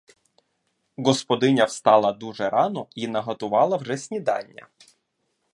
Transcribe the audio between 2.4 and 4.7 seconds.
рано й наготувала вже снідання.